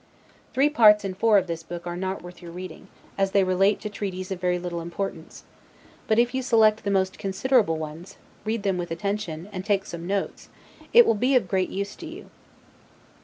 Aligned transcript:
Three 0.55 0.67
parts 0.71 1.05
in 1.05 1.13
four 1.13 1.37
of 1.37 1.45
this 1.45 1.61
book 1.61 1.85
are 1.85 1.95
not 1.95 2.23
worth 2.23 2.41
your 2.41 2.51
reading, 2.51 2.87
as 3.19 3.33
they 3.33 3.43
relate 3.43 3.79
to 3.81 3.87
treaties 3.91 4.31
of 4.31 4.41
very 4.41 4.57
little 4.57 4.81
importance; 4.81 5.43
but 6.07 6.17
if 6.17 6.33
you 6.33 6.41
select 6.41 6.83
the 6.83 6.89
most 6.89 7.19
considerable 7.19 7.77
ones, 7.77 8.17
read 8.43 8.63
them 8.63 8.79
with 8.79 8.89
attention, 8.89 9.47
and 9.51 9.63
take 9.63 9.85
some 9.85 10.07
notes, 10.07 10.49
it 10.91 11.05
will 11.05 11.13
be 11.13 11.35
of 11.35 11.47
great 11.47 11.69
use 11.69 11.95
to 11.97 12.07
you. 12.07 12.31